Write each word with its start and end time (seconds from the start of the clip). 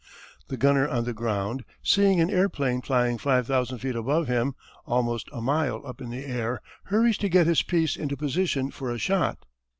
The 0.47 0.57
gunner 0.57 0.87
on 0.87 1.03
the 1.03 1.13
ground 1.13 1.63
seeing 1.83 2.19
an 2.19 2.31
airplane 2.31 2.81
flying 2.81 3.19
five 3.19 3.45
thousand 3.45 3.77
feet 3.77 3.95
above 3.95 4.27
him 4.27 4.55
almost 4.87 5.29
a 5.31 5.41
mile 5.41 5.83
up 5.85 6.01
in 6.01 6.09
the 6.09 6.25
air 6.25 6.59
hurries 6.85 7.19
to 7.19 7.29
get 7.29 7.45
his 7.45 7.61
piece 7.61 7.95
into 7.95 8.17
position 8.17 8.71
for 8.71 8.89
a 8.89 8.97
shot. 8.97 9.45